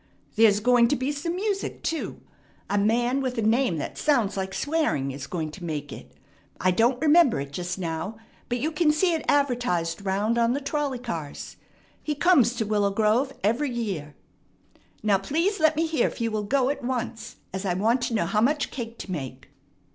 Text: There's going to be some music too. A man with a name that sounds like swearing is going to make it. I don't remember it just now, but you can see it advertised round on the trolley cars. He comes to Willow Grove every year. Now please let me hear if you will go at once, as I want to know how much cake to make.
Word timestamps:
There's 0.35 0.61
going 0.61 0.87
to 0.87 0.95
be 0.95 1.11
some 1.11 1.35
music 1.35 1.83
too. 1.83 2.21
A 2.71 2.77
man 2.79 3.21
with 3.21 3.37
a 3.37 3.43
name 3.43 3.77
that 3.77 3.99
sounds 3.99 4.35
like 4.35 4.51
swearing 4.51 5.11
is 5.11 5.27
going 5.27 5.51
to 5.51 5.63
make 5.63 5.93
it. 5.93 6.11
I 6.59 6.71
don't 6.71 6.99
remember 6.99 7.39
it 7.39 7.51
just 7.53 7.77
now, 7.77 8.17
but 8.49 8.57
you 8.57 8.71
can 8.71 8.91
see 8.91 9.13
it 9.13 9.23
advertised 9.27 10.03
round 10.03 10.39
on 10.39 10.53
the 10.53 10.59
trolley 10.59 10.97
cars. 10.97 11.55
He 12.01 12.15
comes 12.15 12.55
to 12.55 12.65
Willow 12.65 12.89
Grove 12.89 13.31
every 13.43 13.69
year. 13.69 14.15
Now 15.03 15.19
please 15.19 15.59
let 15.59 15.75
me 15.75 15.85
hear 15.85 16.07
if 16.07 16.19
you 16.19 16.31
will 16.31 16.45
go 16.45 16.71
at 16.71 16.83
once, 16.83 17.35
as 17.53 17.63
I 17.63 17.75
want 17.75 18.01
to 18.01 18.15
know 18.15 18.25
how 18.25 18.41
much 18.41 18.71
cake 18.71 18.97
to 18.97 19.11
make. 19.11 19.49